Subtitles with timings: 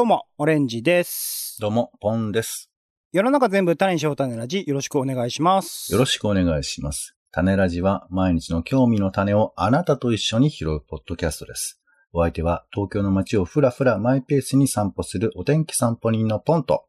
[0.00, 1.58] どうも、オレンジです。
[1.60, 2.70] どうも、ポンです。
[3.12, 5.92] 世の中全部種にしよう種ラジ、よろしくお願いします。
[5.92, 7.14] よろしくお願いします。
[7.32, 11.82] 種ラジは毎日の興味の種をあなたと一緒に拾うポッドキャストです。
[12.14, 16.86] お相手は東京の街をふらふらマイペースに散歩するお天気散歩人のポンと。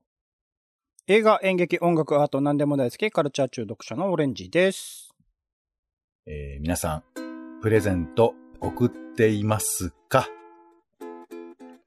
[1.08, 5.10] 映画、演劇、音楽、アート、何でも大好き、カルチャー中毒者のオレンジです。
[6.28, 7.04] えー皆さん、
[7.62, 10.30] プレゼント送っていますか？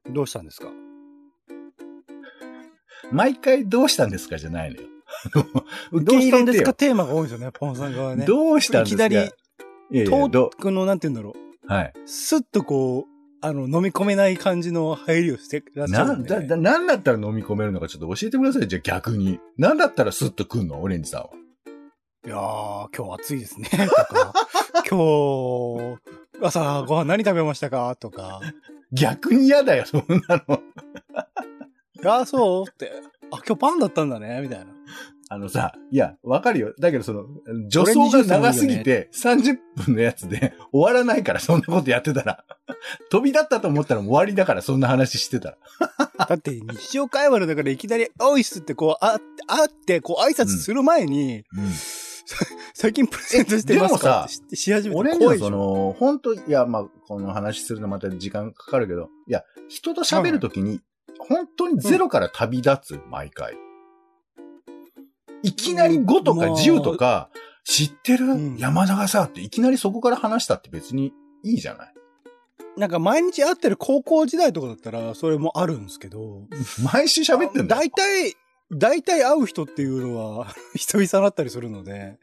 [0.07, 0.67] どうしたんですか？
[3.11, 4.87] 毎回どうしたんですかじゃないのよ。
[5.33, 5.45] あの
[5.91, 6.45] 受どうしたん。
[6.45, 6.73] ですか？
[6.73, 8.25] テーマが多いんですよね、ポンさん側はね。
[8.25, 9.05] どうしたんですか？
[9.05, 9.31] いきなり、
[9.91, 11.35] いやいトや、どークの、なんて言うんだろ
[11.69, 11.93] う、はい。
[11.95, 12.07] う。
[12.07, 18.67] スッとこう、あの、飲み込めない感じの入りをしてらっしゃるんで、だ、だ、なんだったら飲み込めるのかちょっと教えてください。
[18.67, 19.39] じゃあ逆に。
[19.57, 20.81] なんだったらスッと来んの？
[20.81, 21.29] オレンジさんは。
[22.25, 23.77] いやー、今日暑いですね、と
[24.15, 24.33] か、
[24.89, 24.97] 今
[25.77, 25.99] 日、
[26.41, 27.95] 朝ご飯何食べましたか？
[27.99, 28.41] とか、
[28.91, 30.59] 逆に嫌だよ、そんなの。
[32.07, 32.91] あー、そうって、
[33.31, 34.65] あ、今日パンだったんだね、みたいな。
[35.27, 36.73] あのさ、いや、わかるよ。
[36.79, 37.25] だけどその、
[37.71, 42.45] 助走が長すぎて、30分のやつで 終わらないから、そんなことやってたら。
[43.09, 45.57] 飛び立ったと思ったらもう終わりだから、そんな話してたら。
[46.29, 51.43] だって日常会話のだからいきなり、おいっすってこう、あ、あって、こう挨拶する前に、
[52.75, 54.27] 最近プレゼントしてますか？
[54.29, 55.45] えってしし始め俺にて怖いでしょ？
[55.45, 60.81] はその、本当いや、まあ、この話するのまた時間かかるけど、いや、人と喋るときに、
[61.19, 63.55] 本当にゼロから旅立つ、毎回。
[65.43, 67.29] いきなり5とかまあ10とか、
[67.63, 68.57] 知ってる、うん。
[68.57, 71.13] 山田がさ、っていきなりそこから話したって別に
[71.43, 71.93] いいじゃない？
[72.77, 76.47] なんか毎日会ってる高校時代とかだったら、それもあるんですけど。
[76.83, 77.81] 毎週喋ってんだよ。
[77.81, 78.35] 大体、
[78.71, 82.17] 大体会う人っていうのは、 久々だったりするので、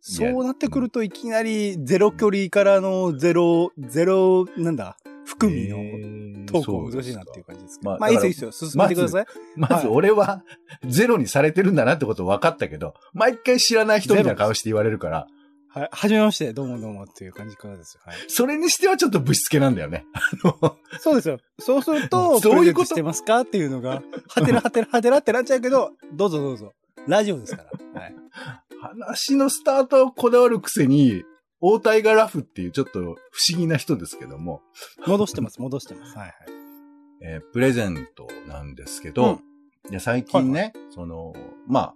[0.00, 7.90] そうなってくるといきなりゼロ距離からのゼロ、ゼロ、なんだ、含みののトークが難しいなっていう感じですけど。
[7.90, 8.70] まあまあ、いいですよ、いいですよ。
[8.70, 9.26] 進めてください。
[9.56, 10.42] まず俺は
[10.86, 15.26] ゼロにされてるんだなってこと分かったけど、毎回知らない人みたいな顔して言われるから、
[15.68, 15.88] はい。
[15.90, 18.02] はじめまして、どうもどうもっていう感じからですよ。
[18.04, 18.16] はい。
[18.28, 20.04] それにしてはちょっとぶしつけなんだよね。
[20.12, 21.38] あ のそうですよ。
[21.58, 22.86] そうすると、 そういうこと？
[22.86, 26.74] してますかっていうのが、はてなはてなはてなってなっちゃうけど、どうぞどうぞ。
[27.08, 28.00] ラジオですから。
[28.00, 28.14] はい。
[28.82, 31.24] 話のスタートをこだわるくせに、
[31.62, 33.16] 応対がラフっていうちょっと不思
[33.56, 34.60] 議な人ですけども、
[35.06, 36.18] 戻してます、戻してます。
[36.18, 36.34] はいはい。
[37.24, 39.40] えープレゼントなんですけど、
[39.88, 41.32] で最近ね、その、
[41.68, 41.94] まあ、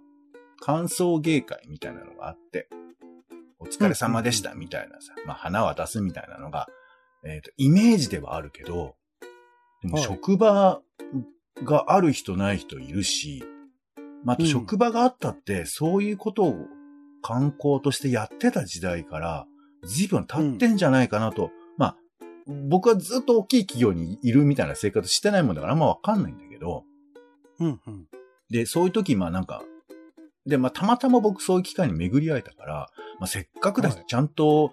[0.61, 2.69] 感想芸会みたいなのがあって、
[3.59, 6.67] お疲れ様でしたみたいなさ、まあ、花渡すみたいなのが、
[7.25, 8.95] えっ、と、イメージではあるけど、
[9.81, 10.03] でもはい。
[10.03, 10.81] 職場
[11.63, 13.43] がある人ない人いるし、
[14.23, 16.55] まあ、職場があったって、そういうことを
[17.21, 19.47] 観光としてやってた時代から、
[19.83, 21.97] 随分経ってんじゃないかなと、まあ、
[22.69, 26.83] 僕はずっと大きい企業にいるみたいな生活してないもんだからあんまわかんないんだけど、
[27.59, 28.07] うんうん。
[28.49, 29.63] で、そういう時、まあなんか、
[30.45, 32.89] で、まあたまたま僕そういう機会に巡り会えたから、
[33.19, 34.71] まあせっかくだしはいちゃんと、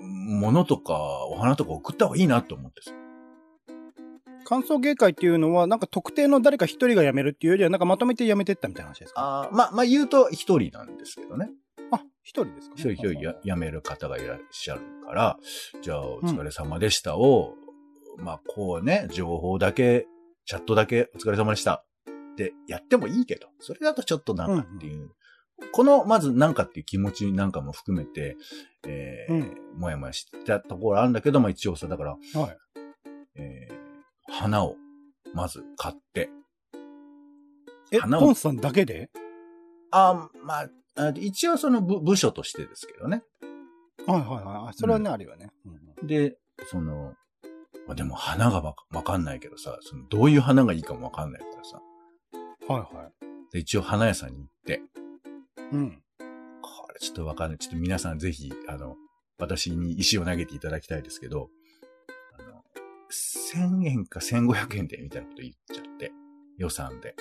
[0.00, 0.94] う物とか
[1.26, 2.92] お花とか送った方がいいなと思ってさ。
[4.44, 9.42] 感想芸会っていうのは、なんか特定の誰か一人が辞めるっていうよりは、なんかまとめて辞めてったみたいな話ですか？
[9.42, 11.50] あーまあ、まあ言うと一人なんですけどね。
[12.28, 15.38] あ、一人ですか、ね、一人一人や辞める方がいらっしゃるから、
[15.82, 17.54] じゃあお疲れ様でしたを、
[18.18, 20.06] まあこうね、情報だけ、
[20.44, 25.10] チャットだけお疲れ様でしたってやってもいいけど、それだとちょっとなんかっていう、
[25.72, 28.36] このまずなんかっていう気持ちなんかも含めて、
[28.86, 29.80] えーうん。
[29.80, 32.16] もやもやしてたところあるんだけど、まあ一応さ、だから、は
[32.48, 32.56] い。
[33.36, 33.78] えー
[34.30, 34.76] 花を
[35.32, 36.28] まず買って、
[37.90, 39.08] え、花をポンさんだけで？
[39.90, 40.68] あまあ、あ
[41.16, 43.22] 一応その部部署としてですけどね。
[44.06, 44.74] はいはいはい。
[44.74, 45.50] それはね、あるよね。
[45.66, 46.36] うんで、
[46.70, 47.14] その、
[47.86, 51.80] まあ、でも花がわかわかんないけどさ、そのどういう花がいいかもわかんないからさ。
[52.68, 53.52] はいはい。
[53.52, 54.82] で一応花屋さんに行って、
[55.72, 56.02] うん。
[56.60, 57.58] これちょっとわかんない。
[57.58, 58.96] ちょっと皆さんぜひ、あの、
[59.38, 61.48] 私に石を投げていただきたいですけど、
[62.38, 62.62] あの、
[63.10, 66.12] 1000円か1500円でみたいなこと言っちゃって、
[66.58, 67.14] 予算で。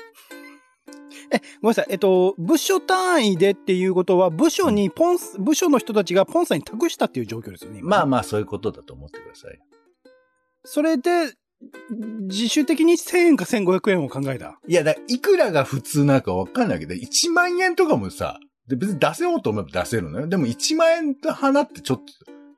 [1.31, 1.87] え、ごめんなさい。
[1.89, 9.59] えっと、部署単位でっていうことは、部署にポンス、部署の人たちがポンさんに託したっていう状況ですよねまあまあそういうことだと思ってください。
[10.63, 11.33] それで、
[12.29, 14.59] 自主的に1000円か1500円を考えた？
[14.67, 20.27] いや、だいくらが普通なのかわかんないけど、1万円とかもさ、で別に出せようと思えば出せるのよ。
[20.27, 22.03] でも1万円と花ってちょっと、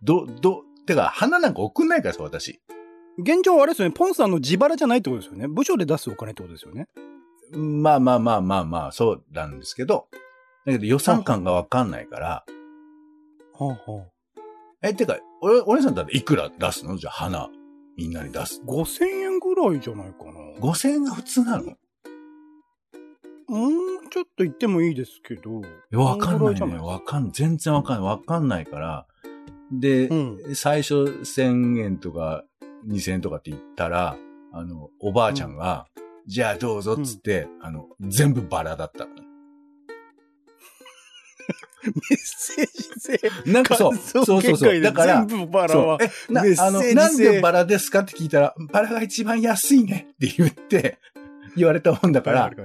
[0.02, 2.60] ど、ど、てか花なんか送んないからさ、私。
[3.20, 3.94] 現状あれですよね。
[3.94, 5.48] ポンさんの自腹じゃないってことですよね。
[5.48, 6.88] 部署で出すお金ってことですよね。
[7.52, 10.08] まあまあまあまあまあ、そうなんですけど、
[10.66, 12.46] だけど予算感がわかんないから、
[13.54, 14.06] はあは
[14.82, 16.98] え、てか、俺、お姉さんだっていくら出すの？
[16.98, 17.50] じゃあ花。
[17.98, 18.62] みんなに出す。
[18.66, 20.32] 5000円ぐらいじゃないかな。
[20.62, 21.74] 5000円が普通なの？
[23.50, 25.62] うん、ちょっと言ってもいいですけど。
[25.92, 26.78] わかんないね。
[26.78, 28.10] わかん、全然わかんない。
[28.10, 29.08] わかんないから。
[29.72, 30.56] で、うん。
[30.56, 32.46] 最初1000円とか
[32.88, 34.16] 2000円とかって言ったら、
[34.54, 35.88] あの、おばあちゃんが、
[36.30, 39.22] じゃあどうぞっつって、あの、全部バラだったのね。
[41.84, 43.52] メッセージ性。
[43.52, 44.80] なんかそう、そうそうそう。
[44.80, 45.98] だから、全部バラは。
[46.00, 51.00] え、なメッセージ、性あの、なんでバラですかって聞いたら、バラが一番安いねって言って、
[51.58, 52.56] 言われたもんだからね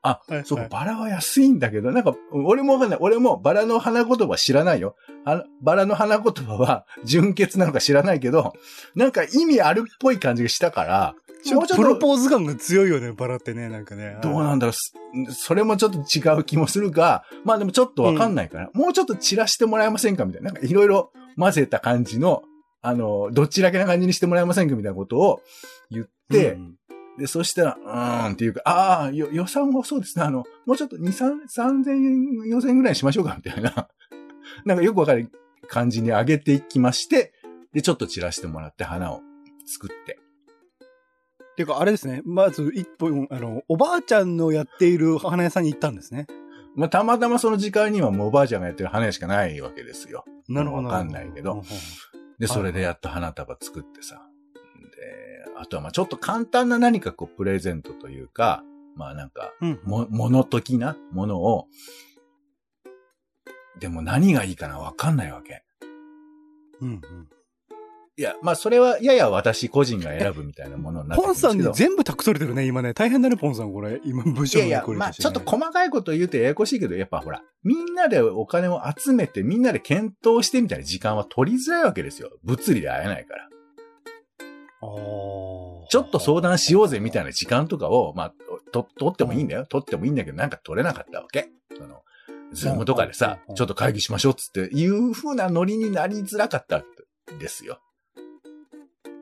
[0.00, 2.98] あはい、そうか、はいバラは安いんだけど、なんか、俺もわかんない。
[3.02, 4.96] 俺もバラの花言葉知らないよ。
[5.26, 8.54] あのバラの花言葉は純潔なのか知らないけど、
[8.94, 11.14] なんか意味あるっぽい感じがしたから、
[11.54, 14.18] もうちょっプロと、ポーズ感が強いよね、バラってね、なんかね。
[14.22, 14.92] どうなんだろうす。
[15.34, 20.52] それもちょっと違う気もするが、まあでもちょっとわかんないから、もうちょっと散らしてもらえませんかみたいな。
[20.52, 22.42] なんかいろいろ混ぜた感じの、
[22.82, 25.40] あの、どっちだけな感じにしてもらえませんかみたいなことを
[25.90, 26.76] 言って、うん
[27.18, 30.24] で、そしたら、うーんっていうか、ああ、よ予算はそうですね。
[30.24, 33.88] あの、もうちょっと2、3、3000円、4000円ぐらいにしましょうか、みたいな。
[34.64, 35.30] なんかよくわかる
[35.66, 37.32] 感じに上げていきまして、
[37.72, 39.22] で、ちょっと散らしてもらって花を
[39.64, 40.18] 作って。
[41.56, 42.22] ていうか、あれですね。
[42.24, 46.26] まず一本、あの、おばあちゃんのやっている花屋さんに行ったんですね。
[46.76, 50.24] まあ、たまたまその時間にはもうおばあちゃんがやってる花屋しかないわけですよ。
[50.46, 50.88] なるほど。
[50.88, 51.62] わかんないけど
[52.38, 54.20] で、それでやっと花束作ってさ。
[54.94, 58.62] で、あとはまあちょっと簡単な何かこうプレゼントというか、
[58.94, 59.80] まあなんか、うん。
[59.84, 61.66] も、物的なものを、
[63.80, 65.62] でも何がいいかなわかんないわけ。
[66.80, 67.00] うんうん。
[68.18, 71.72] いや、まあそれはやや私個人が選ぶみたいなものになってくポンさんに。
[71.74, 72.94] 全部託されてるね、今ね。
[72.94, 74.00] 大変だね、ポンさん、これ。
[74.04, 82.30] 今、部署のいやいや、まあちょっと細かいこと言うとややこしいけど、やっぱほら、みんなでお金を集めて、みんなで検討してみたいな時間は取りづらいわけですよ。
[82.42, 83.48] 物理で会えないから。
[85.88, 88.34] ちょっと相談しようぜみたいな時間とかを、まあ、
[88.72, 89.66] と、取ってもいいんだよ。
[89.66, 91.48] 取ってもいいんだけど、なんか取れなかったわけ。
[91.76, 92.02] その、
[92.52, 97.80] ズームとかでさうん、ちょっと会議しましょうっつって、いう風なノリになりづらかったんですよ。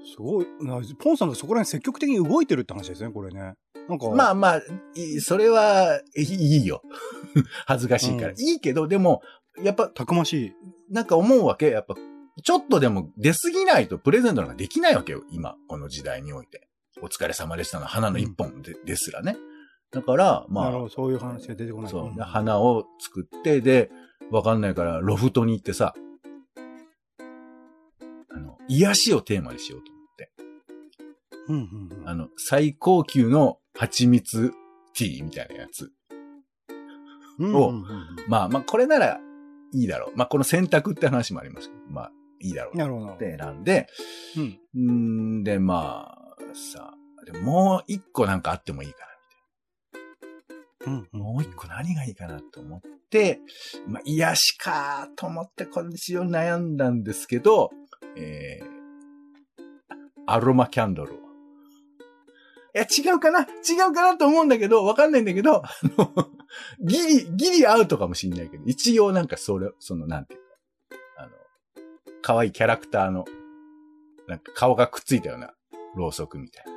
[0.05, 0.47] すごい。
[0.61, 3.55] なポンさんがそこら辺積極的に動いてるって話ですね、これね。
[3.89, 4.63] なんか、まあまあ、
[4.95, 6.83] いそれは、い いいよ。
[7.67, 8.29] 恥ずかしいから。
[8.31, 9.23] うんいいけど、でも、
[9.63, 10.53] やっぱ、たくましい。
[10.91, 11.71] なんか思うわけ。
[11.71, 11.95] やっぱ、
[12.43, 15.23] ちょっとでも出過ぎないとプレゼントなんかできないわけよ。
[15.31, 16.69] 今、この時代において。
[17.03, 19.37] お疲れ様でしたの花の一本で,、ですらね。
[19.91, 21.91] だから、まあそういう話が出てこない。
[21.91, 22.21] そう。
[22.21, 23.91] 花を作って、で、
[24.31, 25.95] わかんないから、ロフトに行ってさ、
[28.31, 29.94] あの、癒しをテーマにしようと。
[31.49, 32.09] うんうんうん。
[32.09, 34.53] あの、最高級の蜂蜜
[34.97, 35.93] ティーみたいなやつ。
[37.41, 37.83] をうんうんうん
[38.29, 39.19] まあまあ、これなら
[39.73, 40.17] いいだろう。
[40.17, 43.13] まあ、この選択って話もありますけど、まあ、いいだろうなるほど。
[43.15, 43.89] って選んで、
[44.77, 45.43] うん。
[45.43, 46.95] で、まあ、さ、
[47.25, 48.99] でもう一個なんかあってもいいか
[50.87, 51.19] うんな。
[51.19, 52.81] もう一個何がいいかなと思っ
[53.11, 53.41] て、
[53.87, 57.71] まあ、癒しかと思ってこれにしよう悩んだんですけど、
[58.17, 58.74] えー、
[60.27, 61.17] アロマキャンドルを。
[61.17, 63.41] いや、違うかな？
[63.41, 63.45] 違
[63.89, 66.13] うかなと思うんだけど、わかんないんだけど、あの、
[66.81, 70.47] ギリ、ギリアウトかもしんないけど、一応なんかそれ、その、なんていうか、
[71.19, 71.31] あの、
[72.23, 73.25] 可愛いキャラクターの、
[74.27, 75.55] なんか顔がくっついたような
[75.95, 76.73] ろうそくみたいな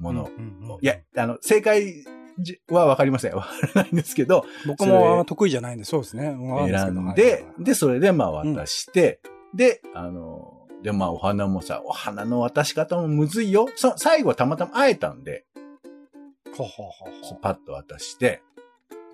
[0.00, 0.26] ものを。
[0.26, 2.04] うんうんうんいや、あの、正解
[2.38, 3.34] じはわかりません。
[3.34, 6.24] わからないんですけど、僕も得意じゃないんで、そうですね。
[6.24, 9.20] 選んで、で、それでまあ渡して、
[9.54, 13.68] で、あの、で、まあお花もさ、お花の渡し方もむずいよ。
[13.76, 15.40] そ最後はたまたま会えたんで、はい
[16.58, 18.42] ははははそうパッと渡して、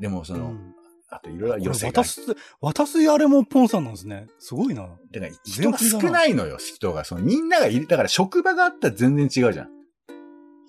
[0.01, 0.77] でもその、うん
[1.09, 2.05] あといろいろ寄せが渡。
[2.05, 2.21] す、
[2.61, 4.27] 渡すあれもポンさんなんですね。
[4.39, 4.83] すごいな。
[5.13, 7.05] だから人が少ないのよ、人が。
[7.05, 7.87] そのみんながいる。
[7.87, 9.69] だから職場があったら全然違うじゃん。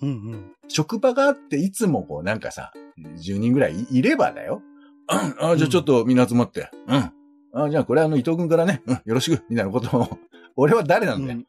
[0.04, 0.52] うんうん。
[0.68, 4.62] 職場があって、いつもこうなんかさ、10人ぐらいいいればだよ。
[5.10, 6.70] うん、あじゃあちょっとみんな集まって。
[6.88, 7.12] うん。
[7.54, 10.20] あじゃあこれあの伊藤君からね、うん、よろしく、みたいなことを、
[10.58, 11.40] 俺は誰なんだよ。
[11.40, 11.48] うん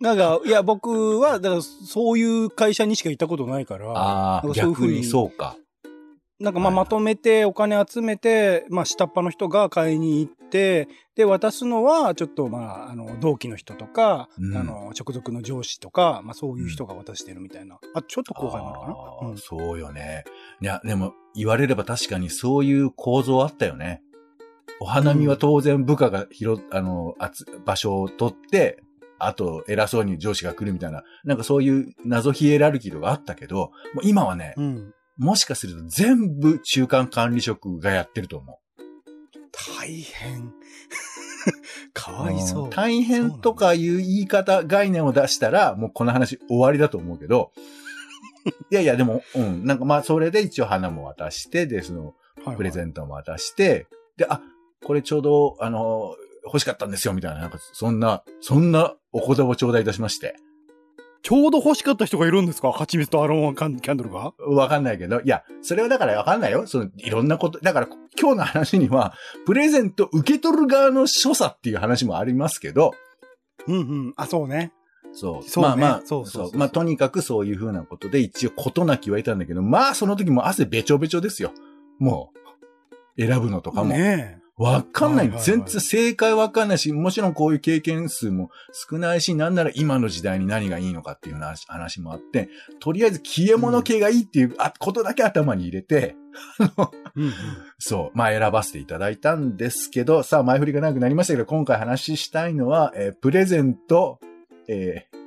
[0.00, 5.56] なんか、いや、僕は、だから、そういう会社にしか行ったことないから、ああ、そういうふうにそうか。
[6.38, 10.86] なんかまあはいまとめてお金集めて、まあ下っ端の人が買いに行って、
[11.16, 17.80] で、渡すのはちょっとまあ、あの、同期の人とか、うんあの、直属の上司とか、まあそういう人が渡してるみたいな。
[17.92, 18.86] あ、ちょっと後輩なのか
[19.24, 19.28] な？
[19.30, 20.22] うんそうよね。
[20.62, 24.00] いや、でも言われれば確かにそういう構造あったよね。
[24.80, 28.82] お花見は当然部下が広、あの、あつ場所を取って、
[29.18, 34.94] あと偉そうに上司が来るみたいな、なんかそういう謎ヒエラルキーとかあったけど、もう今はね、うん。
[35.16, 38.56] もしかすると全部中間管理職がやってると思う。
[39.80, 40.52] 大変。
[41.92, 42.70] かわいそう。
[42.70, 47.52] 大変とかいう言い方、概念を出したら、もうこの話終わりだと思うけど、
[48.70, 52.14] いやいや、でも、うん、なんかまあ、それで一応花も渡して、で、その、
[52.56, 54.40] プレゼンントも渡して、で、あ、
[54.84, 60.36] これちょうど、あの、欲しかったんですよ、みたいな、なんか、そんな、そんなお言葉を頂戴いたしまして。
[61.22, 62.70] ちょうど欲しかった人がいるんですか？
[62.70, 64.32] 蜂蜜とアロマキャンキャンドルが？
[64.46, 66.66] わかんないけど、いや、それはだからわかんないよ。
[66.68, 72.92] その、いろんなこと、だから今日の話には、プレゼント受け取る側の所作っていう話もありますけど、
[73.66, 74.14] うんうん。
[74.16, 74.72] あ、そうね。
[75.12, 75.42] そう。
[75.42, 81.52] そうねまあまあ、そうそうそうまあとにかくそういうふうなことで一応ことなきは得たんだけど、まあその時も汗べちょべちょですよ。
[81.98, 82.32] も
[83.16, 83.90] う、選ぶのとかも。
[83.90, 85.44] ねわかんない,、はいはいはい。
[85.44, 92.48] 全然正解わかんないし、もちろんこういう経験数も少ないし、なんなら今の時代に何がいいのかっていう話話もあって、
[92.80, 96.16] とりあえず消え物系がいいっていうあことだけ頭に入れて。
[97.78, 104.20] そう、まあ選ばせていただいたんですけど、さあ前振りが長くなりましたけど、今回話したいのは、えープレゼント、
[104.68, 105.18] えー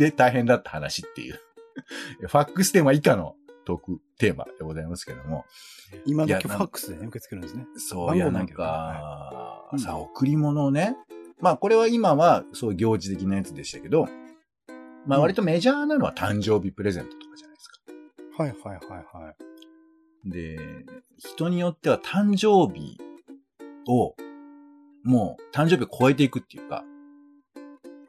[0.00, 1.38] で大変だった話っていう、
[2.26, 5.44] ファックステーマ以下のトークテーマでございますけども、
[6.06, 7.66] 今いやなん時ファックスでね、受け付けるんですね。
[7.76, 10.96] そう、番いや、なんか、うんさ、贈り物をね、
[11.40, 14.08] まあ、これは今は、そう、行事的なやつでしたけど、
[15.06, 17.80] まあ、うん割とメジャーなのは誕生日プレゼントとかじゃないですか。
[18.42, 20.30] はいはいはいはい。
[20.30, 20.58] で、
[21.18, 22.98] 人によっては誕生日
[23.88, 24.14] を、
[25.02, 26.84] もう、誕生日を超えていくっていうか、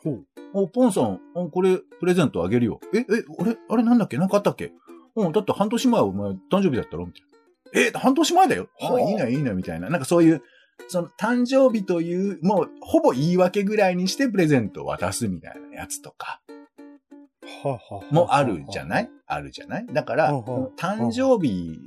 [0.04, 0.26] ほう。
[0.54, 2.82] お、ポンさん、おこれ、プレゼントあげるよ。
[2.94, 3.06] え、え、
[3.38, 4.18] 俺、あれなんだっけ？
[4.18, 4.74] なんかあったっけ？
[5.16, 7.06] うん、だって半年前お前誕生日だったろ？
[7.06, 7.28] みたいな。
[7.74, 8.68] え、半年前だよ。
[8.82, 9.90] あ、はあいいな、いいな、みたいな。
[9.90, 10.42] なんかそういう、
[10.88, 16.42] その誕生日という、もう、ほぼ言い訳ぐらいにしてプレゼントを渡すみたいなやつとか、
[18.12, 19.10] もあるじゃない？
[19.28, 19.86] あるじゃない？
[19.92, 20.34] だから、
[20.78, 21.78] 誕生日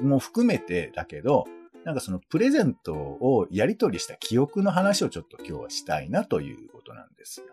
[0.00, 1.46] も含めてだけど、
[1.84, 7.46] なんかそのプレゼントをやり取りした記憶の話をちょっと今日はしたいなということなんですよ。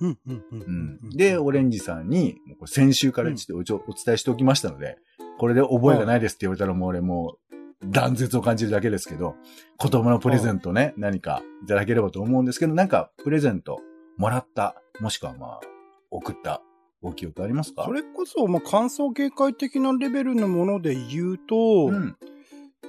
[0.00, 1.10] うんうんうんううんん。
[1.10, 2.36] で、オレンジさんに、
[2.66, 4.98] 先週からちょっとおお伝えしておきましたので、
[5.38, 9.34] これで覚えがないですって言われたらもう俺もう断絶を感じるだけですけど、
[9.76, 13.80] 子供のプレゼントね、何かいただければと思うんですけど、なんかプレゼント
[14.16, 15.60] もらった、もしくはまあ、
[16.10, 16.62] 送った
[17.02, 17.84] ご記憶ありますか？
[17.84, 22.16] それこそ、まあ、感想警戒的なレベルのもので言うと、うん。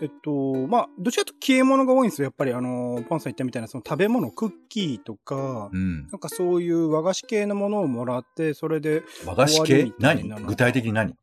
[0.02, 2.26] えっと、まあ、どちらかと消え物が多いんですよ。
[2.26, 6.08] やっぱり、あの、ポンさん言ったみたいな、その食べ物、クッキーとか、うん。
[6.08, 9.94] なんかそういう和菓子系のものをもらって、それで、和菓子系？
[9.98, 10.24] 何？
[10.46, 11.16] 具体的に何？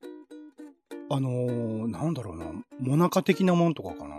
[1.14, 2.46] あのーなんだろうな、
[2.80, 4.16] モナカ的なものとかかな。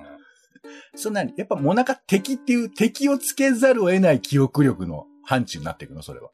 [0.95, 6.29] そんなに、やっぱもなか敵っていう敵をつけざるを得ない記憶力の範疇になっていくの、それは。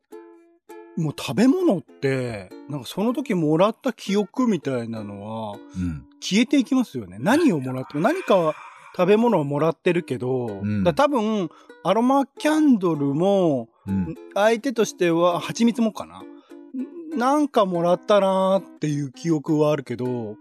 [0.98, 6.06] もう食べ物って、なんかその時もらった記憶みたいなのは、うん。
[6.20, 7.18] 消えていきますよね。
[7.20, 8.54] 何をもらっても、何か
[8.98, 11.50] 食べ物をもらってるけど、んだ多分、
[11.84, 14.16] アロマキャンドルも、うん。
[14.34, 16.22] 相手としては、蜂蜜もかな。
[16.22, 20.36] んなんかもらったなーっていう記憶はあるけど、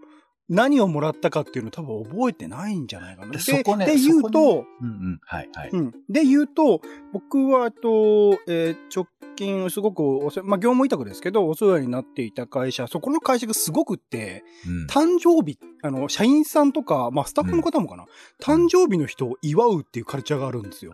[0.48, 3.32] 何をもらったかっていうの多分覚えてないんじゃないかな。
[3.32, 5.20] でそこねで言うそと、うんうん。
[5.22, 5.70] はいはい。
[5.70, 5.92] うん。
[6.08, 6.80] で言うと、
[7.12, 18.06] 僕は、と、えー直近、すごくお世、まあ、業務委託ですけど、お世話になっていた会社、そこの会社がすごくって、うん誕生日、あの、社員さんとか、まあ、スタッフの方もかな、
[18.40, 20.92] 誕生日の人を祝うっていうカルチャーがあるんですよ。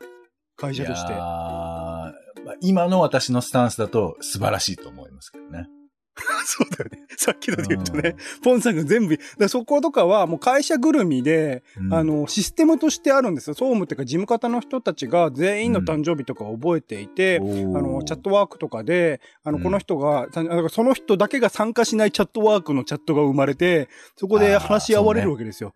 [0.57, 1.13] 会社として
[2.61, 5.67] 今の私のスタンスだと素晴らしいと思いますけどね。
[6.47, 7.07] そうだよね。
[7.17, 13.55] さっきので言うとね、ポンさんが全部、だそことかはもう会社ぐるみで、うんあ、の、システムとしてあるんですよ。
[13.55, 25.73] 総務っていうか事務方の人たちが全員の誕生日とかを覚えていて、おーあの、チャットワークとかで、あの、うんこの人が、ただからその人だけが参加しないチャットワークのチャットが生まれて、そこで話し合われるわけですよ。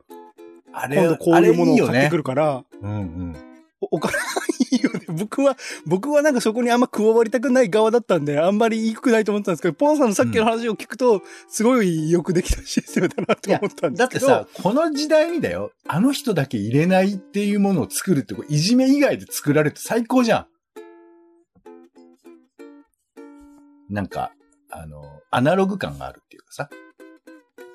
[0.73, 3.37] あれ、今度こういうものを買ってくるから、うんうん。
[3.81, 4.15] おお金
[4.73, 5.01] いよね。
[5.09, 5.57] 僕は、
[5.87, 14.27] 僕はなんかそこにあんま加わりたくない側だったんで、あんまり良くないと思ったんですけど、ポンさんのさっきの話を聞くと、すごいよくできたシステムだなと思ったんですけど。
[14.27, 20.47] だってさ、この時代にだよ、あの人だけ入れないっていうものを作るって、いじめ以外で作られて最高じゃん。
[23.89, 24.33] なんか、
[24.71, 26.69] あの、アナログ感があるっていうかさ。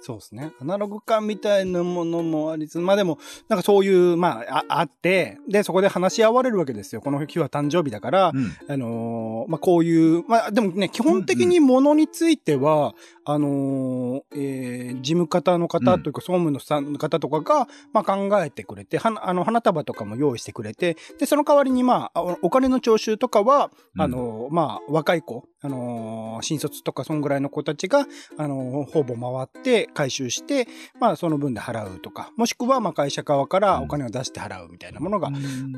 [0.06, 0.52] そうですね。
[0.60, 7.00] アナログ感みたいなものもありつつ、まあでも、なんかそういう、まあ、ああって、で、そこで話し合われるわけですよ。
[7.00, 8.52] この日は誕生日だから、うん。
[8.68, 12.96] あのーまあ、こういう、まあ、でもね、基本的にものについては、
[13.26, 28.06] あのーえー事務方の方というか、総務のさんの方とかが、まあ、考えてくれて、はなあの、花束とかも用意してくれて、で、その代わりに、まあ、おお金の徴収とかは、あのーまあ、若い子、あのー新卒とか、そんぐらいの子たちが、
[28.38, 30.68] あのーほぼ回って、回収して、
[31.00, 35.30] まあその分で払うとか、もしくはまあ会社側からお金を出して払うみたいなものが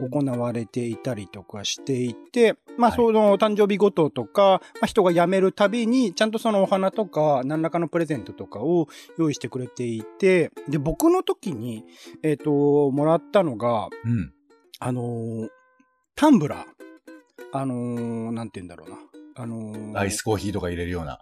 [0.09, 11.85] 行われていたりとかしていて、まあはいその誕生日ごととか、まあ人が辞めるたびに、ちゃんとそのお花とか何らかのプレゼントとかを用意してくれていて、で、僕の時に、
[12.23, 14.33] えっ、と、もらったのが、うん。
[14.79, 15.49] あのー
[16.15, 16.65] タンブラー。
[17.51, 18.97] あのーなんて言うんだろうな。
[19.35, 21.19] あのーアイスコーヒーとか入れるような。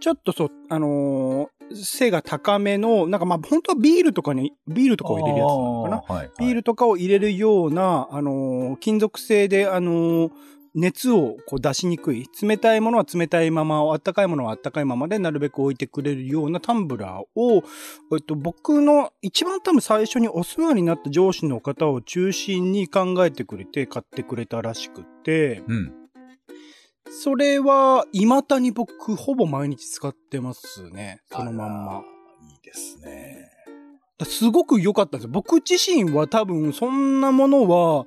[0.00, 5.96] ちょっとそう、あのー背が高めの、なんかまあ本当はビールとかに、ビールとかを入れるやつなのかな？
[5.98, 6.30] はい、はい。
[6.40, 10.30] ビールとかを入れるような、あのー金属製で、あのー
[10.72, 12.28] 熱をこう出しにくい。
[12.40, 17.64] 冷たいものは冷たいまま、温かいものは温かいままでなるべく置いてくれるようなタンブラーを、
[18.12, 25.92] えっと、僕の一番多分最初にお世話になった上司の方を中心に考えてくれて買ってくれたらしくって、うん。
[27.10, 31.20] それは未だに僕ほぼ毎日使ってますね。
[31.30, 32.02] そのまんま。
[32.52, 33.50] いいですね。
[34.16, 35.30] だすごく良かったんですよ。
[35.32, 38.06] 僕自身は多分そんなものは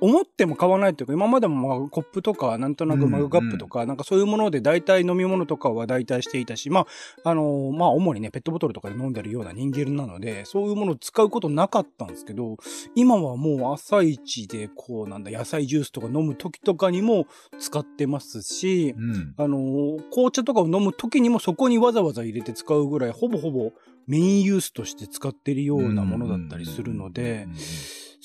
[0.00, 6.86] 思っても買わないというか、今までもまあコップとか、なんとなくマグカップとか、なんかそういうもので大体飲み物とかは大体していたし、ま
[7.24, 12.56] あ、あのまあ主にね、ペットボトルとかで飲んでるような人間なので、そういうものを使うことなかったんですけど、
[12.94, 17.26] 今はもう朝一でこうなんだ、野菜ジュースとか飲む時とかにも
[17.58, 19.34] 使ってますし、うん。
[19.36, 23.72] あの、紅茶とかを飲む時にもそこにわざわざ入れて使うぐらい、ほぼほぼ
[24.06, 27.56] メインユースとして使ってるようなものだったりするのでうん、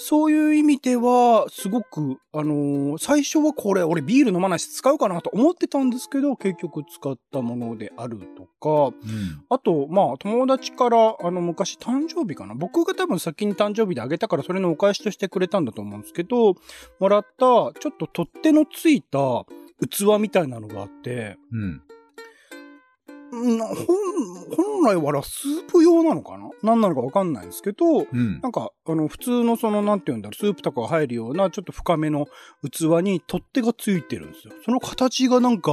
[0.04, 16.56] そういう意味では、すごく、あの最初はこれ、俺ビール飲まないし使うかなと思ってたんですけど、結局使ったものであるとか、うんあと、まあ、友達から、あの、昔誕生日かな僕が多分先に誕生日であげたから、それのお返しとしてくれたんだと思うんですけど、
[17.00, 19.46] もらった、ちょっと取っ手のついた
[19.88, 21.82] 器みたいなのがあって、うん。
[23.32, 23.76] うん本、
[24.58, 26.50] 本来はラスープ用なのかな？
[26.64, 28.50] 何なのかわかんないんですけど、うんな。
[28.50, 32.28] んか、あの、普通のその、なんて言うんだろう、スープとかが入るような、ちょっと深めの
[32.70, 34.54] 器に取っ手がついてるんですよ。
[34.66, 35.72] その形がなんか、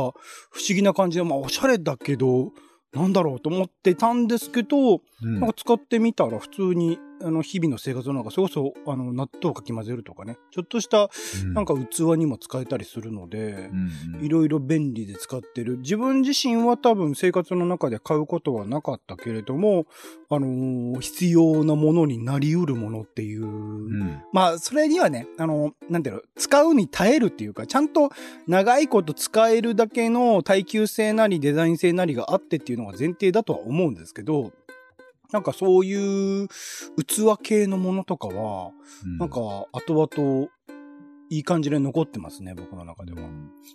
[0.51, 2.53] 不思議な感じで、まあ、おしゃれだけど、
[2.93, 11.11] なんだろうと思ってたんですけど、うんなんか使ってみたら普通に、あの、日々の生活の中、それこそ、あの、納豆をかき混ぜるとかね、ちょっとした、
[11.53, 13.71] なんか器にも使えたりするので、
[14.17, 15.79] うん、いろいろ便利で使ってる。
[15.79, 19.87] 自分自身は多分生活の中で買うことはなかったけれども、
[20.31, 23.45] あのー必要なものになり得るものっていう。
[23.45, 24.23] うん。
[24.33, 28.11] まあ、それにはね、あの、なんていうの、使うに耐えるっていうか、ちゃんと
[28.47, 34.53] 長いこと使えるだけの耐久性なりデザイン性なりがあってっていうのが前提だとは思うんですけど、
[35.33, 38.73] なんかそういう器系のものとかは、
[39.19, 40.49] なんか後々
[41.31, 43.29] いい感じで残ってますね、僕の中では。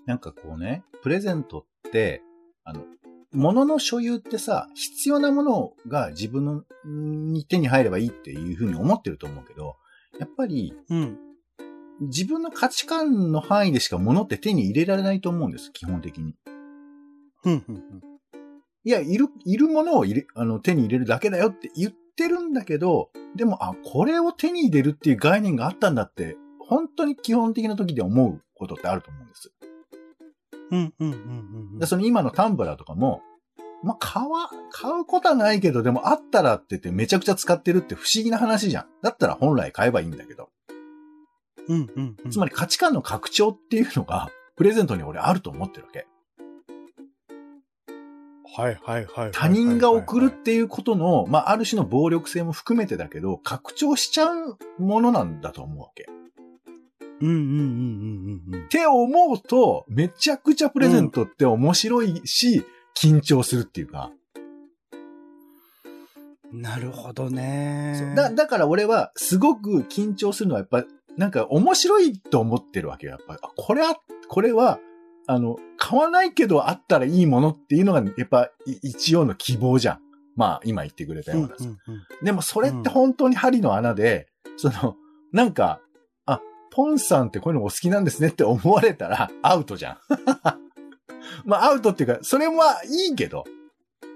[0.05, 2.23] なんかこうね、プレゼントって、
[2.63, 2.83] あの、
[3.31, 9.75] 物の所有ってさ、必要なものが自分のに手に入ればいいっていうふうに思ってると思うけど、
[10.19, 11.17] やっぱりうん。
[12.01, 16.35] 自分の価値観の範囲でしか物って手に入れられないと思うんです、基本的に。
[17.45, 17.83] うん、うん、
[18.85, 29.51] いや、いる、いるものを入れ、あの、手に入れるだけだよって言ってるんだけど、でも、あ、これを手に入れるっていう概念があったんだって、本当に基本的な時で思うことってあると思うんです。
[30.71, 31.13] うん、うん、うん、
[31.73, 31.79] うん。
[31.79, 33.21] で、その今のタンブラーとかも、
[33.83, 38.85] まあ、買わ、買うことはないけど、でもあったらって言ってめちゃくちゃ使ってるって不思議な話じゃん。
[39.01, 40.49] だったら本来買えばいいんだけど。
[41.67, 42.31] うん、うん、うん。
[42.31, 46.07] つまり価値観の拡張っていうのが、プレゼントに俺あると思ってるわけ。
[48.55, 49.31] はい、はい、はい。
[49.31, 56.05] 他人が送るっていうことの、まあ、ある種の暴力性も含めてだけど、拡張しちゃうものなんだと思うわけ。
[57.21, 57.41] うん、うん、うん、
[58.49, 58.65] うん、うん。
[58.65, 62.63] って思うと、めちゃくちゃプレゼントって面白いし、
[62.95, 64.11] 緊張するっていうか。
[66.51, 68.13] なるほどね。
[68.15, 70.85] だ、だから俺はすごく緊張するのはやっぱ、
[71.17, 73.13] なんか面白いと思ってるわけよ。
[73.13, 73.95] やっぱ、あこれは、
[74.27, 74.79] これは、
[75.27, 79.99] あの、買わないけどあったらいいものっていうのが、やっぱ、い一応の希望じゃん。
[80.35, 81.73] まあ、今言ってくれたうん、う、ようんな。
[81.87, 82.25] うん。
[82.25, 84.95] でもそれって本当に針の穴で、その、
[85.31, 85.79] なんか、
[86.25, 89.97] あ、ポンさんってこういうのお好きなんですねって思われたらアウトじゃん。
[91.45, 93.43] まあアウトっていうか、それはいいけど、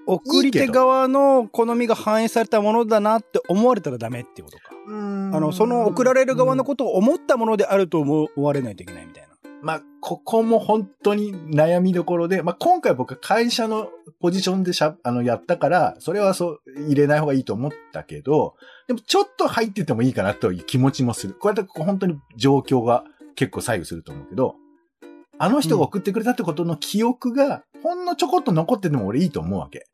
[0.06, 4.64] 送り手側の好みが反映されたものだなって思われたらダメっていうことか。
[4.72, 9.37] ああの、その送られる側のことを思ったものであると思われないといけないみたいな。
[9.62, 13.90] まあ、ここも本当に悩みどころで、まあ今回僕は会社の
[14.20, 18.56] ポジションでしゃ、あの、やったから、それはそう、入れない方がいいと思ったけど、
[18.88, 21.34] でもちょっと入っててもいいかなという気持ちもする。
[21.34, 23.04] これだと本当に状況が
[23.36, 24.56] 結構左右すると思うけど、
[25.40, 29.88] あの人が送ってくれたってことの記憶が、ほんのちょこっと残ってても俺いいと思うわけ。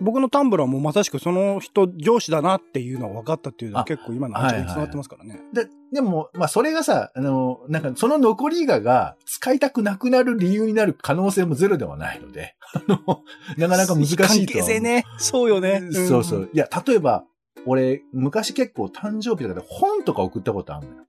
[0.00, 5.40] 僕のタンブラーもまさしくその人上司だなっていうのは分かったっていうのはあ結構今の話に繋がってますからね。
[5.52, 13.22] で、でも、まあ、それがさ、あの、なんか、その残りがが使いたくなくなる理由になる可能性もゼロではないので、 あの、
[13.56, 15.04] なかなか難しいと関係性ね。
[15.18, 15.82] そうよね。
[15.90, 16.50] そうそう。。
[16.52, 17.24] いや、例えば、
[17.66, 21.02] 俺、昔結構誕生日とかで本とか送ったことあるのよ。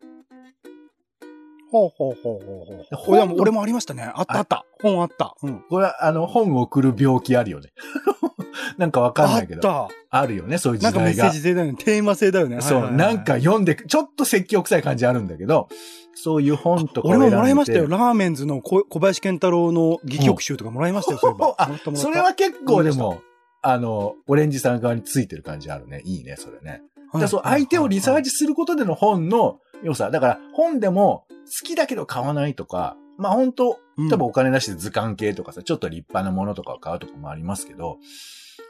[1.72, 2.96] ほうほうほうほうほう。
[2.96, 4.12] 本俺もありましたね。
[4.16, 4.66] あったあった。
[4.82, 5.36] 本あった。
[5.44, 5.62] うん。
[5.70, 7.70] これは、あの、本を送る病気あるよね。
[8.78, 9.70] なんかわかんないけど。
[9.70, 10.86] あっあるよね、そういうた。
[10.86, 11.32] なんかメッセー時代が。
[11.34, 11.74] ジ性だよね。
[11.78, 12.62] テーマ性だよね。
[12.62, 15.70] そう、はいはいはいなんか読んで、ちょっと説教臭い感じあるんだけど、
[16.16, 17.88] そういう本とかを俺ももらいましたよ。
[17.88, 21.56] ラーメンズの小小林健太郎の戯曲集とかもらいましたよ、 そういえば。
[21.58, 23.22] あそれは結構でも、
[23.62, 26.02] あの、オレンジさん側についてる感じあるね。
[26.06, 26.82] いいね、それね。
[27.14, 30.10] だからそう、相手をリサーチすることでの本の良さ。
[30.10, 37.98] だから、本でも好きだけど買わないとか、まあ本当うん多分お金出して図鑑系とかさ、ちょっと立派なものとかを買うとかもありますけど、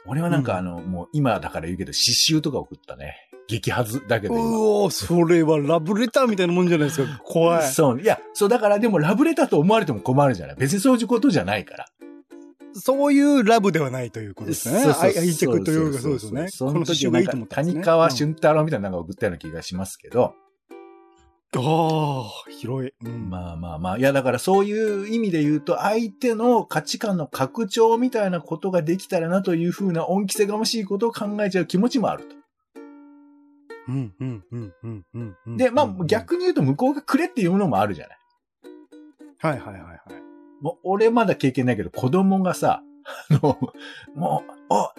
[0.06, 3.14] 俺はなんかうんあの、もう今だから言うけど、刺繍とか送ったね。
[3.48, 4.58] 激はずだけどう今。
[4.58, 7.20] おー、それはラブレターみたいなもんじゃないですか。
[7.24, 7.68] 怖い。
[7.68, 8.00] そう。
[8.00, 10.56] いや、そう、だからでもラブレターと思われても困るじゃない。
[10.56, 11.86] 別にそういうことじゃないから。
[12.74, 14.80] そういうラブではないということですね。
[14.80, 16.48] そうそう愛愛着というかそうですよね。
[16.48, 17.54] そこの時繍がいいと思っね。
[17.54, 20.34] 谷川うん俊太郎みたいなのが送ったような気がしますけど、
[21.56, 22.94] ああ、広い。
[23.04, 23.98] うんまあまあまあ。
[23.98, 32.36] いや、だからそういう意味で言うと、相手の価値観の拡張みたいなことができたらなというふうな恩着せがましいことを考えちゃう気持ちもあると。
[33.88, 35.56] うん、うん、うん、うん、うんうん。
[35.56, 38.18] で、まうんあ、逆に言うと向こうがくれっていうのもあるじゃない。
[39.38, 40.00] はいはいはいはい。
[40.60, 42.82] もう俺まだ経験ないけど、子供がさ、
[43.30, 43.58] あの、
[44.14, 44.90] もう、お、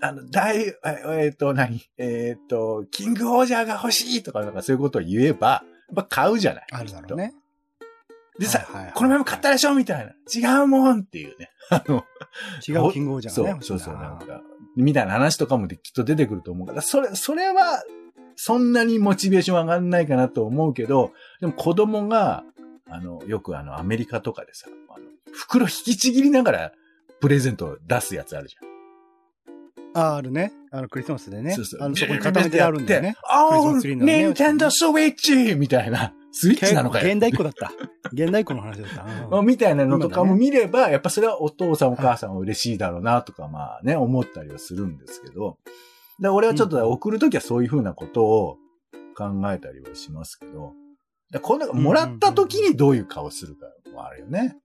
[0.00, 1.82] あの、大、ええっ、と、何？
[1.98, 6.66] えっ、と、キングオージャーが欲しいとか、なんかそういうことを言えば、やっぱ買うじゃない。
[6.70, 7.34] あるだろうね。
[8.38, 10.12] でさ、はいはいはいこの前も買ったでしょみたいな。
[10.32, 11.50] 違うもんっていうね。
[11.70, 12.04] あの、
[12.66, 13.42] 違うキングオージャーそ。
[13.42, 14.42] う、そうそう、なんか、
[14.76, 17.82] みたいな話とかもできっと出てくると思うから、それ、それは、
[18.36, 22.44] そんなにモチベーション上がんないかなと思うけど、でも子供が、
[22.86, 26.72] あの、よくあの、アメリカとかでさ、あの袋引きちぎりながら、
[27.20, 28.68] プレゼントを出すやつあるじゃん。
[30.00, 30.52] ああるね。
[30.70, 31.52] あの、クリスマスでね。
[31.52, 31.82] そうそう。
[31.82, 33.16] あの、そこに固めてあるんだよね。
[33.28, 36.14] あーニンテンドースイッチみたいな。
[36.32, 37.10] スイッチなのかよ。
[37.10, 37.72] 現代っ子だった。
[38.12, 39.36] 現代っ子の話だった。
[39.36, 45.58] うんみたいなのとかも見れば、やっぱそれはお父さんお母さんは嬉しいだろうなとか、まあね、思ったりはするんですけど。
[46.20, 48.56] で俺はちょっと送るときはそういうふうなことを
[49.16, 50.72] 考えたりはしますけど。
[51.30, 54.56] でこの、もらったときにどういう顔するかもあるよね。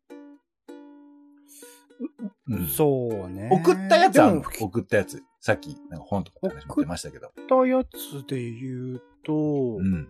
[2.47, 3.49] うんそうね。
[3.51, 5.21] 送ったやつあるのでも送ったやつ。
[5.45, 7.27] さっき、なんか本とかって話も出ましたけど。
[7.35, 10.09] 送ったやつで言うと、うん。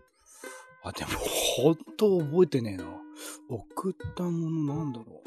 [0.83, 1.11] あ、でも、
[1.57, 2.83] ほんと覚えてねえな。
[3.49, 5.23] 送ったものなんだろ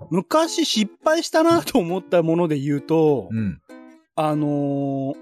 [0.00, 0.06] う。
[0.10, 3.60] 昔失敗したなと思ったもので言うと、うん。
[4.16, 5.14] あのー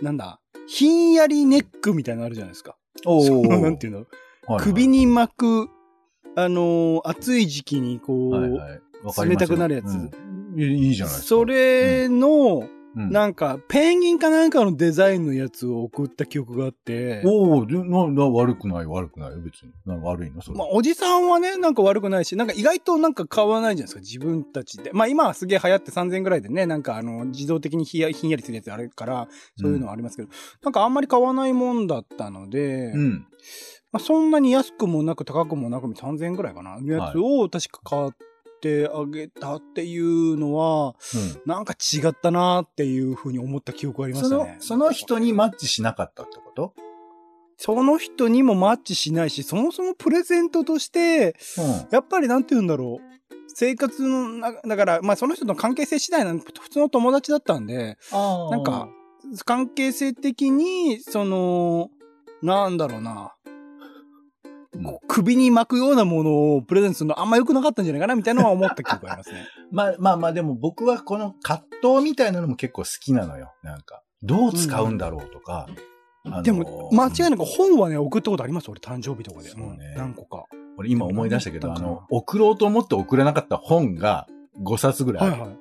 [0.00, 2.78] なんだ、ひんやりネックみたいなのあるじゃないですか。
[3.04, 4.06] おそのーなんていうの、はい
[4.54, 5.68] はい首に巻く、
[6.36, 8.80] あのー暑い時期にこう、はいはい
[9.28, 10.10] 冷たくなるやつうん
[10.56, 11.28] いいいいじゃないですか。
[11.28, 19.72] それの、うん、なんか、ペンギンかなんかのデザインのやつを送った記憶があって、おお、でな、な、悪くない、悪くない、別に。
[19.86, 20.42] な悪いの？
[20.42, 20.58] それ。
[20.58, 24.90] まあ、おじさんはね、なんか悪くないし、なんか意外となんか買わないじゃないですか、自分たちで。
[24.92, 29.28] まあ今はすげえ流行って3000円ぐらいでね、なんかあの、自動的にひやひんやりするやつあるから、
[29.58, 30.28] そういうのはありますけど、
[30.62, 33.26] なんかあんまり買わないもんだったので、うん。
[33.90, 38.31] まあ、そんなに安くもなく高くもなく3000円ぐらいかな、のやつを確か買って
[38.92, 40.94] あげたっていうのは、
[41.46, 46.74] なんか違ったなっていうふうに思った記憶がありまそのしたね。、その人にマッチしなかったってこと？
[47.58, 51.92] その人にもマッチしないし、そもそもプレゼントとして、うん。
[51.92, 53.34] やっぱりなんて言うんだろう。
[53.54, 58.88] 生活のな、だから、まあその人の関係性次第なん普通の友達だったんで、あなんか、
[59.44, 61.90] 関係性的に、その、
[62.42, 63.34] なんだろうな、
[65.06, 69.46] 首に巻くようなものをプレゼントするのあんま良くなかったんじゃないかなみたいなのは思った記憶がありますね。
[69.70, 73.52] まあまあまあ、でも僕はこの葛藤みたいなのも結構好きなのよ。
[73.62, 75.66] なんか、どう使うんだろうとか。
[76.24, 79.48] あのでも、間違いなく本はね、送ったことあります俺、誕生日とかで。
[79.50, 80.44] そうねうん何個か。
[80.78, 84.26] 俺今思い出したけど、あの、送ろうと思って送れなかった本が
[84.62, 85.32] 5冊ぐらいある。
[85.32, 85.56] はいはい。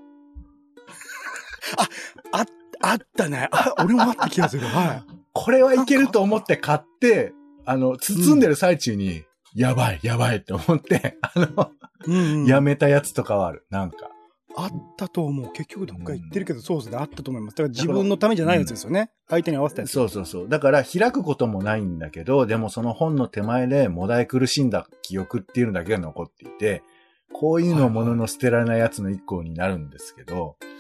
[2.32, 3.50] あ、あ、あったね。
[3.52, 4.68] あ、俺もあった気がする。
[4.68, 5.04] はい。
[5.34, 7.34] これはいけると思って買って、
[7.66, 11.72] あの、包んでる最中に、やばい、やばいって思って、 あの、
[12.06, 12.46] うん、うん。
[12.46, 13.66] やめたやつとかはある。
[13.70, 14.10] なんか。
[14.56, 15.52] あったと思う。
[15.54, 16.98] 結局どっか行ってるけど、そうですね。
[16.98, 17.58] あったと思います。
[17.58, 19.12] だから自分のためじゃないやつですよね。
[19.30, 19.92] 相手に合わせたやつ。
[19.92, 20.50] そうそうそう。
[20.50, 26.84] だから開くこともないんだけど、でもその本の手前でもだえ苦しんだ記憶っていうのだけが残っていて、
[27.32, 30.72] こういうのをものの捨てられないやつの一個になるんですけど、はい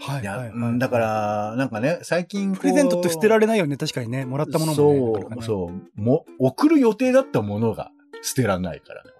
[0.00, 4.24] や、はいはいうんだから、なんかね、最近プレゼントって捨てられないよね、確かにね。
[4.24, 5.24] もらったものもね。
[5.24, 6.00] そう、ねそう。
[6.00, 7.90] も、送る予定だったものが
[8.22, 9.10] 捨てらんないからね。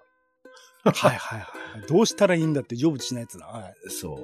[0.83, 1.45] はいはいは
[1.77, 1.87] い。
[1.87, 3.45] どうしたらいいんだって成仏しないやつだ。
[3.45, 3.75] はい。
[3.89, 4.15] そ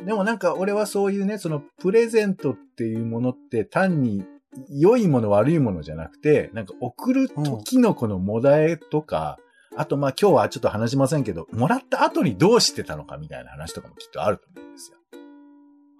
[0.00, 0.04] う。
[0.04, 4.24] でもなんか俺はそういうね、そのプレゼントっていうものって単に
[4.68, 9.38] 良いもの悪いものじゃなくて、なんか送る時のこのもだえとか、
[9.76, 14.98] あとまあ今日はちょっと話しませんけど、もらった後にどうしてたのかみたいな話とかもきっとあると思うんですよ。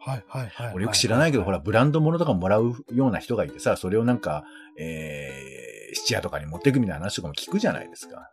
[0.04, 0.72] はいはいはい。
[0.74, 1.58] 俺よく知らないけど、ほら。
[1.58, 4.44] ら、ブランド物とかもらうような人がいてさ、それをなんか、
[4.76, 8.32] えー、質屋とかに持っていくみたいな話とかも聞くじゃないですか。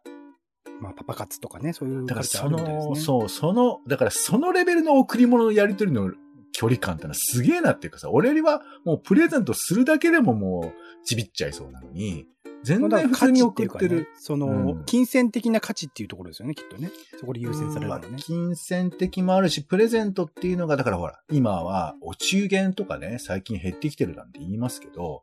[0.82, 6.12] まあ、パパ活とかね、そういうだからその、そう、その、だからそのレベルの贈り物のやりとりの
[6.60, 12.26] 距離感ってのはすげえなっていうかさ、俺よりはもうプレゼントするだけでももうちびっちゃいそうなのに、
[12.64, 14.10] 全然普通に送ってる。
[14.18, 14.50] その、う
[14.82, 16.92] ん金銭的な価値っていうところですよね、きっとね。
[17.18, 18.02] そこで優先されるのまあ。
[18.18, 25.22] 金銭的もあるし、プレゼントっていうのが、だからほら、今はお中元とかね、最近減ってきてるなんて言いますけど、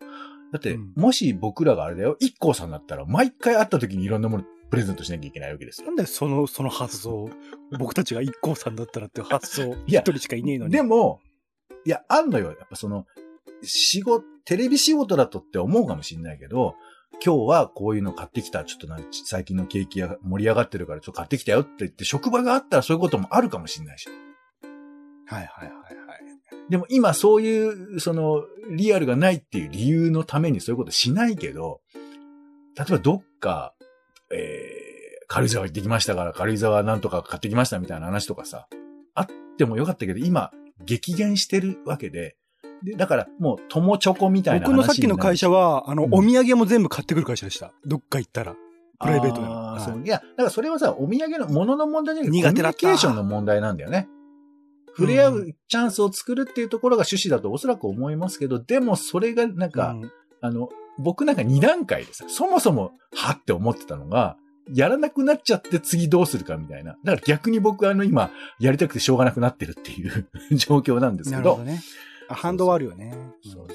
[0.53, 5.88] だって、うんもし僕らがあれだよ、一 k さんだったら、毎回会った時にいろんなものプレゼントしなきゃいけないわけですよ。
[5.88, 7.29] なんでその、その発想、
[7.79, 10.72] 僕たちが一 k さんだったらっていう発想、一人しかいねえのに。
[10.72, 11.20] でも、
[11.87, 12.49] いや、あんのよ。
[12.49, 13.07] やっぱその、
[13.62, 16.75] 仕事、テレビ仕事だとって思うかもしんないけど、
[17.25, 18.64] 今日はこういうの買ってきた。
[18.64, 24.09] ちょっとなん最近の景気が盛り上がってるからちょっと買ってきたよって言って、職場があったらそういうこともあるかもしんないし。
[25.27, 25.96] はいはいはいはい。
[26.68, 31.81] でも今そういう、その、リアルがないっていう理由のためにそういうことしないけど、
[32.77, 33.75] 例えばどっか、
[34.33, 38.66] えー、軽井沢行ってきましたから、軽井沢なんとか買ってきましたみたいな話とかさ、
[39.14, 40.51] あってもよかったけど、今、
[40.84, 42.36] 激減してるわけで、
[42.82, 47.72] で、だからもう、友チョコみたいな話僕のさっきの会社は、あの、うんお土産も全部買ってくる会社でした。
[47.84, 48.54] どっか行ったら。
[48.98, 50.02] プライベートでもはいあそう。
[50.02, 54.08] いや、だからそれはさ、お土産のものの問題じゃなくて、苦手コミュニケーションの問題なんだよね。
[54.96, 60.10] 触れ合うチャンスを作るっていうところが趣旨だとおそらく思いますけど、でもそれがなんか、うん
[60.40, 64.36] あの、僕なんか2段階でさ、そもそも、はって思ってたのが、
[64.72, 66.96] やらなくなっちゃって次どうするかみたいな。
[67.05, 70.26] だから逆に僕あの今、やりたくてしょうがなくなってるっていう
[70.57, 71.42] 状況なんですけど。
[71.42, 71.81] なるほどね。
[72.29, 73.14] あ反動はあるよね。
[73.42, 73.68] そうそう。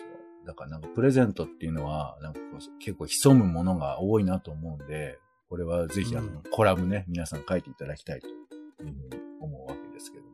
[0.45, 2.39] だからなんかプレゼントっていうのは、なんか
[2.79, 8.35] 結構潜むものが多いなと思うんで、これはぜひあの、うんコラムね、皆さん書いていただきたいという
[8.77, 8.95] ふうに
[9.39, 10.31] 思うわけですけども。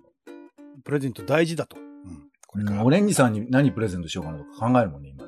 [0.84, 1.78] プレゼント大事だと。
[1.78, 2.30] うん。
[2.48, 2.78] これから。
[2.78, 5.27] うんオレンジさんに何プレゼントしようかなとか考えるもんね、今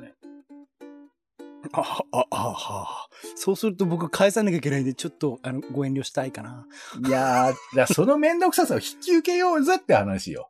[1.77, 1.82] ね。
[1.82, 6.65] あ、あ、あ、あ、そうすると僕返さなきゃいけないんで、ちょっと、あの、ご遠慮したいかな。
[7.05, 10.49] いやー、そのめんどくささを引き受けようぜって話よ。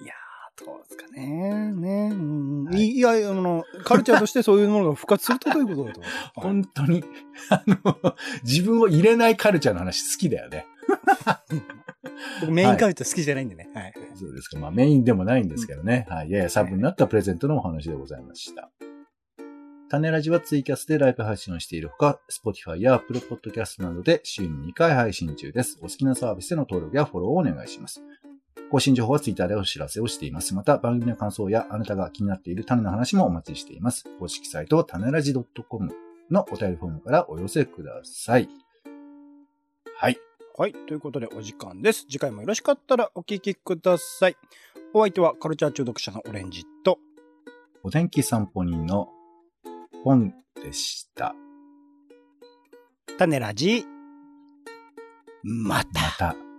[0.00, 1.72] いやー、どうですかね。
[1.72, 2.10] ね。
[2.12, 6.00] うんはいい、いや、あの、カルチャーとしてそういうものが復活するとどういうことだと。
[6.04, 7.04] はい本当に、
[7.48, 10.66] あの、自分を入れないカルチャーの話好きだよね。
[12.40, 13.68] 僕メインカルチャー好きじゃないんでね。
[13.74, 13.92] はい。
[14.14, 14.58] そうですか。
[14.58, 16.06] まあメインでもないんですけどね。
[16.08, 16.30] はい。
[16.30, 18.70] ややサブになったプレゼントのお話でございました。
[19.90, 25.78] 種ラジはツイキャスでライブ配信をしているほか、Spotify や Apple Podcast などで週に2回配信中です。
[25.80, 28.00] お好きなサービスでの登録やフォローをお願いします。
[28.70, 30.54] 更新情報は Twitter でお知らせをしています。
[30.54, 34.04] また、番組の感想やあなたが気になっている種の話もお待ちしています。
[34.20, 35.92] 公式サイト、種ラジ .com
[36.30, 38.48] のお便りフォームからお寄せください。
[39.96, 40.16] はい。
[40.56, 40.72] はい。
[40.72, 42.06] ということでお時間です。
[42.08, 44.36] 次回もよろしかったらお聞きください。
[44.94, 47.00] お相手はカルチャー中毒者のオレンジと、
[47.82, 49.08] お天気散歩人の
[50.04, 50.32] 本
[50.62, 51.34] でした。
[53.18, 53.84] 種ラジ、
[55.42, 56.00] また。
[56.00, 56.49] また。